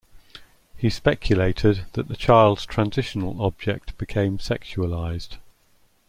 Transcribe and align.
He 0.75 0.89
speculated 0.89 1.85
that 1.93 2.07
the 2.07 2.15
child's 2.17 2.65
transitional 2.65 3.39
object 3.43 3.99
became 3.99 4.39
sexualized. 4.39 5.37